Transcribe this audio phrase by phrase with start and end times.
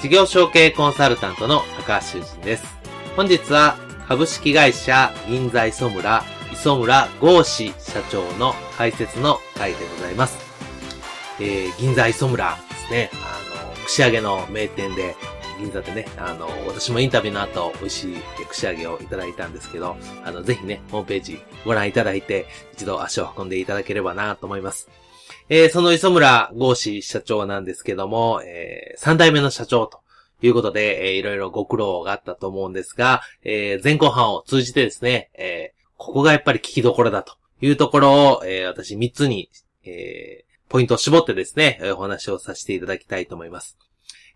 [0.00, 2.64] 事業承継コンサルタントの高橋修人です。
[3.16, 10.38] 本日は株式会社銀座磯村磯村豪志社長の解説の回でございます。
[11.40, 13.10] えー、銀座磯村ですね。
[13.14, 15.16] あの、串揚げの名店で、
[15.58, 18.16] 銀座でね、あの、私もインタビューの後、美味しい
[18.48, 24.88] 串揚げをいただいたんですけど、あの、ぜひね、ホームページご覧いただいて、一度足を運んでいただければなと思います。
[25.50, 30.00] えー、その磯村豪志社長なんですけども、えー、3代目の社長と
[30.42, 39.50] いうことで、えー、いろいろご苦労があったと思うんですが、えー、前後半を通じてですね、えー、ここがやっぱり聞きどころだというところを、えー、私3つに、
[39.84, 43.78] えー、ポイントを絞ってですね、お話をさせていただきたいと思います。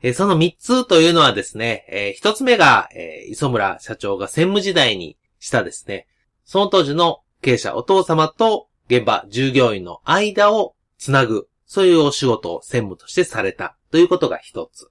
[0.03, 6.07] えー、その3つというのはですね、えー、1つ目が、えー、磯村社長が専務時代にしたですね、
[6.45, 14.89] その当時の経営者お父様と現場従業員の間をつなぐ、そういうお仕事を専務としてされたということが一つ。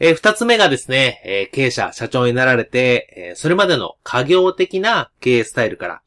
[0.00, 6.02] えー、二つ目がですね、えー、経営者、社長になられて、えー、それまでの家業的な経営スタイルから、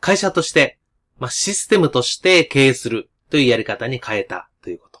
[0.00, 0.78] 会社として、
[1.18, 5.00] まあ、システムとして経営するというやり方に変えたということ。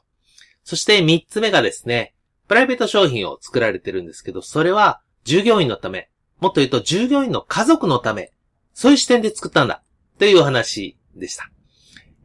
[0.64, 2.12] そして三つ目がですね、
[2.48, 8.32] プライベート商品を作られてるんですけど、それは従業員のため、もっと言うと従業員の家族のため、
[8.72, 9.84] そういう視点で作ったんだ
[10.18, 11.53] というお話でした。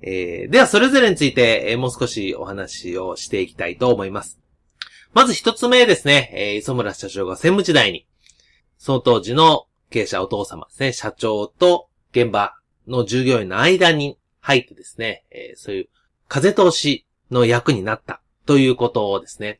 [0.01, 4.39] えー、では、それぞれについて、えー、もう少しお話をしていきたいと思います。
[5.13, 8.07] まず一つ目ですね、えー、磯村社長が専務時代に、
[8.77, 12.55] その当時の経営者お父様ですね、社長と現場
[12.87, 15.89] の従業員の間に入ってですね、えー、そういう
[16.27, 19.59] 風通しの役になったということをですね。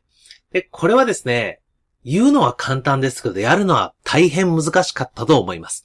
[0.52, 1.60] で、これはですね、
[2.04, 5.84] 言うのは簡単ですけど、やるのは大変難しかったと思います。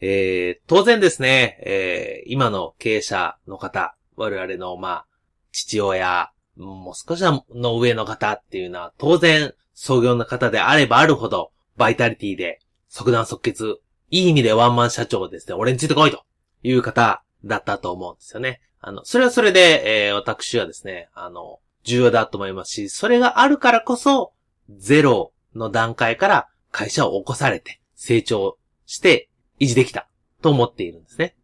[0.00, 5.06] えー、当然ですね、えー、今の経営者の方、我々の、まあ、
[5.52, 7.22] 父親、もう少し
[7.54, 13.78] の上の方っていうのは、当然、創業の方であればあるほど、バイタリティで、即断即決、
[14.10, 16.24] いい意味でワンマン社長ですね、俺についてこいと
[16.62, 18.60] いう方だったと思うんですよね。
[18.80, 24.32] あの、それはそれで、えー、私はですね、あの、重要だと思いますし、それがあるからこそ、
[24.70, 29.28] ゼロの段階から会社を起こされて、成長して、
[29.60, 30.08] 維持できた
[30.42, 31.34] と思っているんですね。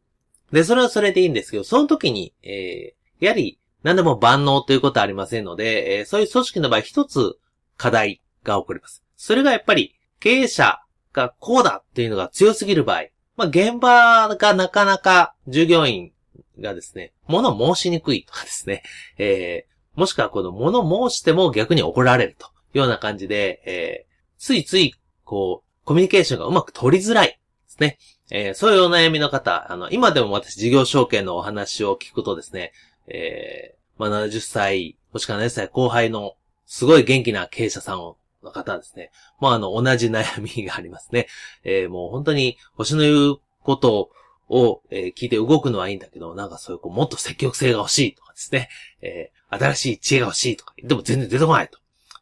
[0.53, 7.39] で、それはそれでいいんですけど、その時に、えー、やはり何でも万能ということはありませんので、えー、そういう組織の場合一つ
[7.77, 9.03] 課題が起こります。
[9.17, 10.81] それがやっぱり経営者
[11.13, 13.05] がこうだっていうのが強すぎる場合、
[13.37, 16.13] まあ、現場がなかなか従業員
[16.61, 18.83] がですね、物申しにくいとかですね、
[19.19, 24.95] えー、もしくはこの物申しても逆に怒られるというような感じで、えー、ついつい、
[25.25, 27.41] こう、コミュニケーションがうまく取りづらい
[27.77, 27.99] ですね。
[28.31, 32.73] えー、そういうお悩みの方、あの、今でも私事業承継のお話を聞くとですね、
[33.09, 36.35] えー、まあ、70歳、もしくは70歳後輩の
[36.67, 39.11] すごい元気な経営者さんをの方ですね。
[39.41, 41.29] まあ、あの、同じ悩みがありますね。
[41.65, 44.11] えー、もう本当に星の言うこと
[44.49, 48.69] を、えー、聞いて動くのはいいんだけど、なんかそういう、こう、もっと積極性が欲しいとかですね。
[49.01, 51.79] えー、新しい知恵が欲しいとか、でも全然出てこないと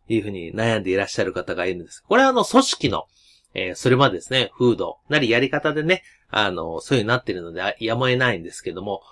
[0.09, 2.03] いうふうに悩んでいらっしゃる方がいるんです。
[2.07, 3.07] これはあの、組織の、
[3.55, 9.03] えー、それまでですね、風土なりやり方でね、あの、そういうになっているので、やむを得ないんですけども、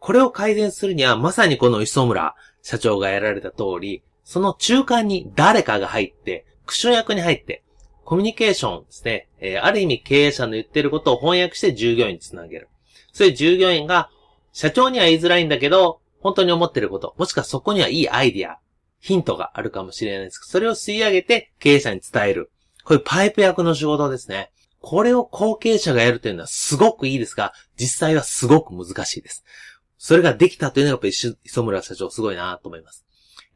[0.00, 7.62] これを改善するには、まさにこの磯村社長がやられた通り、その中間に誰かが入って、クション役に入って、
[8.04, 12.68] コミュニケーションですね、えー、ある意味経営者の言ってることを翻訳して従業員につなげる。
[13.12, 14.10] そういう従業員が、
[14.52, 18.58] 社長には言いづらいんだけど、本当に思ってること、もしくはそこにはいいアイディア、
[19.00, 22.50] ヒントがあるかもしれないですけど、それを吸い上げて経営者に伝える。
[22.84, 24.50] こういうパイプ役の仕事ですね。
[24.80, 29.44] これを後継者がやるというのはすごくいいですが、実際はすごく難しいです。
[29.96, 33.06] それができたというのがやっぱり磯村社長すごいなと思います。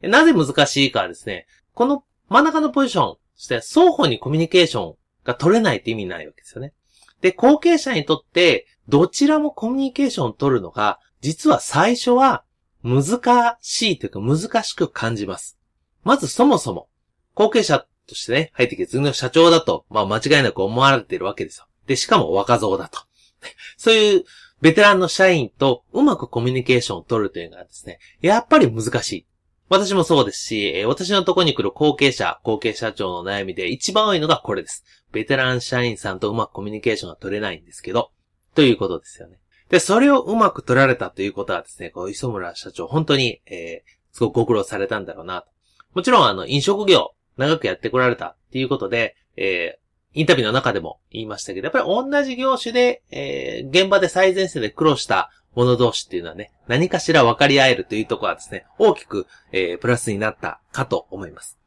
[0.01, 1.45] なぜ難しいかはですね、
[1.75, 6.73] この真ん中のポジション、そして双方にコミュニケーションが取れないって意味ないわけですよね。
[7.21, 12.43] で、後継者にとって、どちらもコミュニケーションを取るのが、実は最初は
[12.83, 15.59] 難しいというか難しく感じます。
[16.03, 16.87] まずそもそも、
[17.35, 21.67] 後継者としてね、入ってきて次の社長だと、まあ間違いなく思われてるわけですよ。
[21.87, 22.99] で、しかも若造だと。
[23.77, 24.23] そういう
[24.61, 29.25] ベテランの社員とうまくコミュニケーションを取るというのはですね、やっぱり難しい。
[29.69, 34.83] 私もそうですし、私のとこに来る後継者、後継社長の悩みで一番多いのがこれです。
[35.11, 38.11] ベテラン社員さんとうまくコミュニケーションが取れないんですけど、
[38.55, 39.39] ということですよね。
[39.69, 45.47] で、それをうまく取られたということはですね、こう、磯村社長、本当に、えー、すごくご苦労されたんだろうなと。
[45.93, 61.57] もちろん、あの、飲食業、長くやってこられたっていうことで、えー、インタビューの中でも言いましたけど、やっぱり同じ業種で、えー、現場で最前線で苦労した者同士っていうのはね、何かしら分かり合えるというところはですね、大きく、えー、プラスになったかと思います。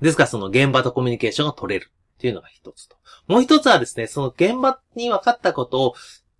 [0.00, 2.96] ですから、その現場とコミュニケーションが取れるっていうのが一つと。
[3.26, 5.94] もう一つはですね、その現場に分かったことを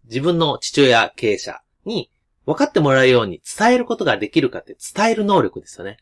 [0.04, 2.10] 自分の父親経営者に
[2.44, 5.98] 分かってもらうように伝えることができるかって伝える能力ですよね。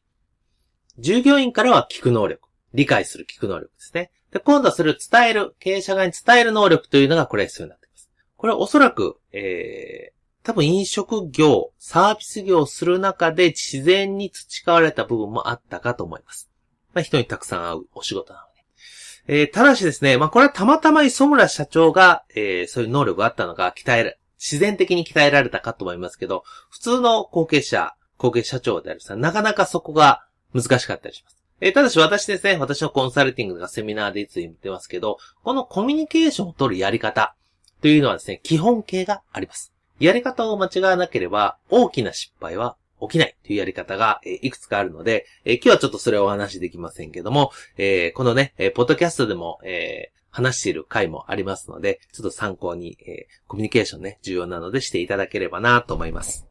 [0.99, 2.50] 従業員からは聞く能力。
[2.75, 4.11] 理解する聞く能力ですね。
[4.33, 8.11] で、今度はそれを伝える、経営者側に伝える能力というのがこれ必要になってきます。
[8.37, 16.49] これはおそらく、えー、多分飲食業、サービス業をする中で自然に培われた部分もあったかと思います。
[16.95, 19.43] まあ、人にたくさん会うお仕事なので。
[19.43, 30.25] えー、ただしですね、まあ、これはたまたま磯村社長が、えー、そういう能力があったのが鍛える、自然的に鍛えられたかと思いますけど、普通の後継者、後継社長であるさ、なかなかそこが
[30.55, 31.40] 難しかったりします。
[31.61, 37.35] え、ただし私ですね、私のコンサルティングとかセミナーでいつも言ってますけど、このコミュニケーションを取るやり方
[37.83, 39.73] というのはですね、基本形があります。
[39.99, 56.47] やり方を間違わなければ、大きな失敗は起きないというやり方が、え、いくつかあるので、え、今日はちょっとそれをお話しできませんけども、え、このね、えポッドキャストでも、え話している回もありますので、ちょっと参考に、えコミュニケーションね、重要なのでしていただければなと思います。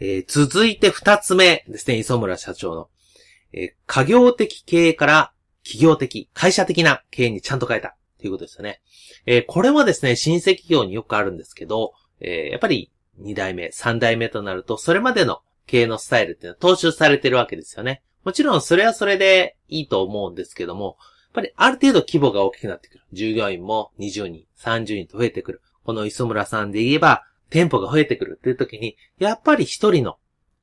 [0.00, 2.88] え続いて二つ目ですね、磯村社長の
[3.56, 5.32] えー、家業的経営から
[5.64, 8.80] 企業的、会社的な経営にちゃんと変えたということですよね。
[9.24, 18.02] えー、これはですね、新規企業によくあるんですけど、えー、やっぱり2代目、3代目となると、それまでの経営のスタイルっていうのは踏襲されてるわけですよね。
[18.24, 23.04] もちろんそれはそれでいいと思うんですけども、やっぱりある程度規模が大きくなってくる。
[23.12, 25.62] 従業員も20人、30人と増えてくる。
[25.84, 30.18] この磯村さんで言えば、店舗が増えてくるっていう時に、やっぱり一人の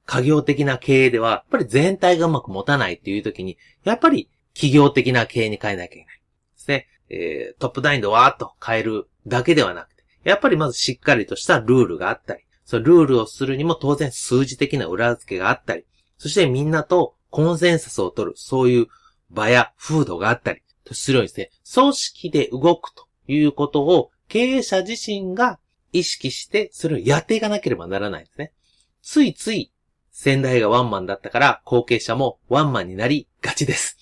[0.05, 6.15] 家業的な経営では、やっぱり全体がうまく持たないっていう時に、やっぱり企業的な経営に変えなきゃいけない。
[6.15, 6.21] で
[6.55, 6.88] すね。
[7.09, 15.85] えー、トップダインでわーっと変えるだけではなくて、やっぱりまずしっかりとしたルールがあったり、そのルールをするにも当然数字的な裏付けがあったり、
[16.17, 18.88] そしてみんなとコンセンサスを取る、そういう
[19.29, 25.59] 場や風土があったり、とするようにですね、組織で動くということを経営者自身が
[25.91, 28.53] 意識して、それをやっていかなければならないんですね。
[29.01, 29.72] ついつい
[30.13, 33.98] 先代がワンマンだったから後継者もワンマンになりがちです。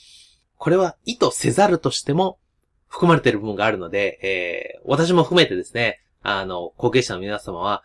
[0.57, 2.37] これは意図せざるとしても
[2.87, 7.83] 含まれている部分があるので、えー、私も含めてですね、あの、後継者の皆様は、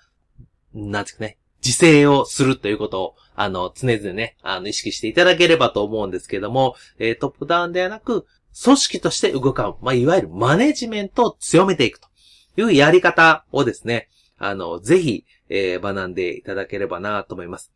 [0.75, 8.27] なんですかね、自制をするということを、あの、常々ね、あの、意識していただければと思うんですけども、えー、トップダウンではなく、
[8.63, 9.77] 組織として動かう。
[9.81, 12.09] まあ、いわゆるマネジメントを強めていくと
[12.57, 17.76] いうやり方をですね、あの、ぜひ、えー、学んでいただければなと思います。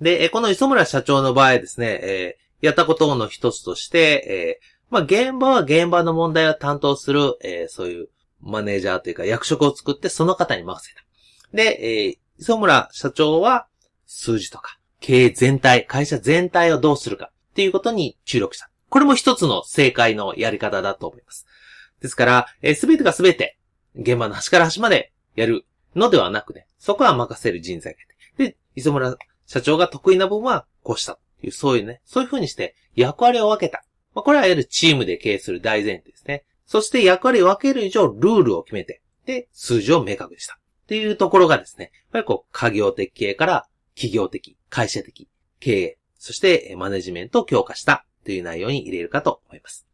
[0.00, 8.08] で、この磯村社長の場合ですね、えー、やったことの一つとして、えー、まあ、現場は現場の問題を担当する、えー、そういう
[8.40, 11.02] マネージャーというか役職を作ってその方に任せた。
[11.52, 13.66] で、えー、磯村社長は
[14.06, 18.70] 数字とか経営全体、会社全体をどうするかっていうことに注力した。
[18.88, 21.46] これも一つの正解のやり方だと思います。
[22.00, 23.58] ですから、す、えー、べ、てがすべて
[23.96, 28.04] 現場の端から端までやるのではなくね、そこは任せる人材がい
[28.36, 28.50] て。
[28.50, 33.84] で、磯村社長が得意な部分はこうしたという、そういうね、そういう風にして役割を分けた。
[34.14, 36.44] まあ、これはいわゆるチームで経営する大前提ですね。
[36.66, 40.58] そして役割を分ける以上、ルールを決めて、で、数字を明確にした。
[40.84, 45.28] っていうところがですね、やっぱりこう、家業的経営から企業的、会社的
[45.60, 49.86] 経営、そしてマネジメントを強化したという内容に入れるかと思います。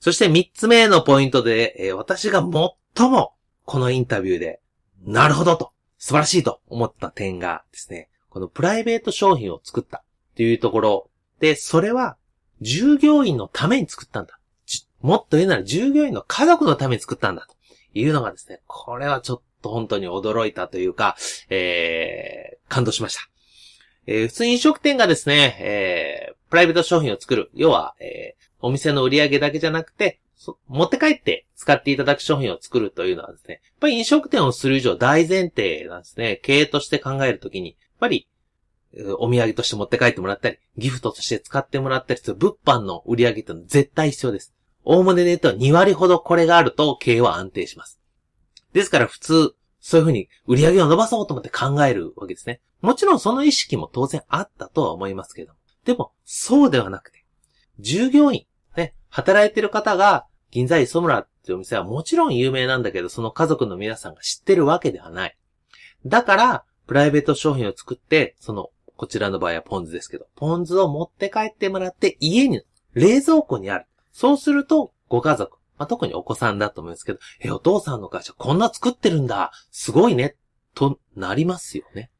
[0.00, 4.60] そして三つ目のポイントで、私が最もこのインタビューで、
[5.04, 8.08] なるほどと、素晴らしいと思った点がですね、
[8.38, 12.16] このプライベート商品を作ったっていうところで、それは
[12.60, 14.38] 従業員のために作ったんだ。
[15.00, 17.56] もっと言うなら従業員の家族のために作ったんだと
[17.98, 21.16] いうのがですね、これはちょっと本当に驚いたというか、
[21.50, 23.22] えー、感動しました。
[24.06, 27.50] えー、普通飲食店がですね、えー、プライベート商品を作る。
[27.54, 30.20] 要は、えー、お店の売り上げだけじゃなくて、
[30.68, 36.36] 持って帰って使っていただく商品を作るというのはですね、やっぱり飲食店をする以上大前提なんですね。
[36.44, 38.28] 経営として考えるときに、ぱり、
[39.18, 44.54] お土産として持って帰ってもらったり、ギフトとして使ってもらったりする物販の売り上げってのは絶対必要です。
[44.84, 48.00] 大物で言うと2割ほどこれがあると経営は安定します。
[48.72, 52.60] ですから普通、そういうふうに売り上げを伸ばそうと思って考えるわけですね。
[52.80, 55.52] もちろんその意識も当然あったとは思いますけど。
[55.84, 57.24] でも、そうではなくて、
[57.78, 65.36] 従業員、ね、働いてる方が、銀座磯村っていうお店はもちろん有名なんだけど、その家族の皆さんが知ってるわけではない。
[66.06, 72.62] だから、プライベート商品を作って、その、こちらの場合はポン酢ですけど、ポン酢を持って帰ってもらって家に、
[72.94, 73.86] 冷蔵庫にある。
[74.10, 80.34] そうすると、ご家族、まあ、特にお子さんだと思いますけど、え、お父さんの会社こんな作ってるんだすごいね
[80.74, 82.10] となりますよね。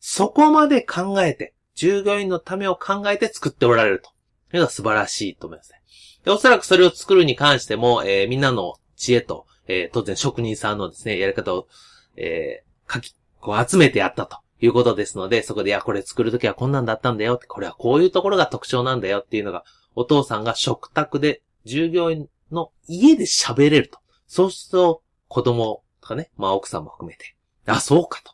[0.00, 4.10] そこまで考えて、従業員のためを考えて作っておられると
[4.54, 5.80] いうのは素晴らしいと思いますね。
[6.24, 11.68] でおそらくそれを作るに関しても、えー、みんなの知恵と、えー、当然職人さんのですね、やり方を、
[12.16, 13.15] えー、書き、
[13.46, 19.62] こう集めてやったということですので、そこで、いや、これ作るときはこんなんだったんだよって、これはこういうところが特徴なんだよっていうのが、
[19.94, 24.00] お父さんが食卓で従業員の家で喋れると。
[24.26, 27.36] そうすると、子供とかね、まあ奥さんも含めて、
[27.66, 28.32] あ、そうかと。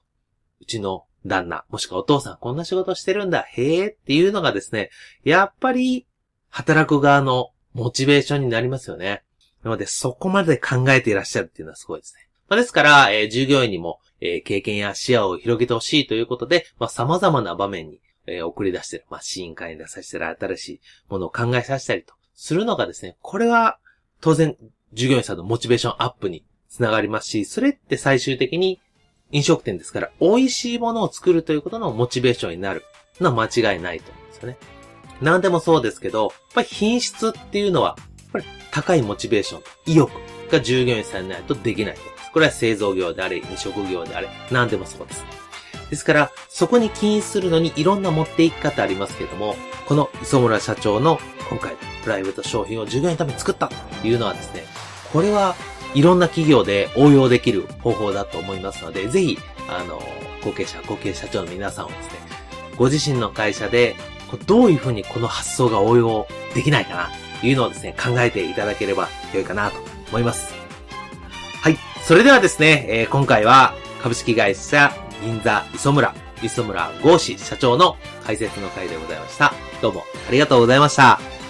[0.62, 4.88] うちの旦那、もしくはお父さんこんな仕事してるんだ、へえっていうのがですね、
[5.24, 6.06] やっぱり、
[6.48, 9.24] 働く側のモチベーションになりますよね。
[9.62, 12.28] なので、そこまで考えていらっしゃるっていうのはすごいですね。
[12.48, 19.04] まあ、ですから、えー、従業員にも、えー、経験や視野を広げてほしいということで、まあ、様々な場面に、えー、送り出してる。
[19.10, 23.78] まあ、試飲会に出させたり、新しいものを考えさせたりと、するのがですね、これは、
[24.20, 24.56] 当然、
[24.92, 28.80] 従業員さんのモチベーションアップにつながりますし、それって最終的に
[29.32, 32.84] 飲食店ですから、美味しいものを作るということのモチベーションになる
[33.20, 34.56] のは間違いないと思うんですよね。
[35.20, 40.12] 何でもそうですけど、やっぱり品質っていうのは、やっぱり高いモチベーション、意欲
[40.52, 41.96] が従業員さんないとできない。
[42.32, 45.24] これは製造業であれ、飲食業であれ、何でもそうです。
[45.90, 49.56] ですから、そこに起因するのにいろんな持っていき方ありますけども、
[49.86, 51.18] この磯村社長の
[51.50, 54.64] 今回プライベート商品を従業員のために作ったというのはですね、
[55.12, 55.54] これは
[55.94, 60.00] いろんな企業で応用できる方法だと思いますので、ぜひ、あの、
[60.42, 62.12] 後継者、後継社長の皆さんをですね、
[62.76, 63.96] ご自身の会社で、
[64.46, 70.54] どういうふうにこの発想が応用できないかな、というのをですね、考えていただければ良いかなと思います。
[71.62, 71.78] はい。
[72.04, 74.92] それではですね、えー、今回は株式会社
[75.22, 79.54] 銀座磯村、磯村豪志社長の解説の回でございました。
[79.80, 81.41] どうもありがとうございました。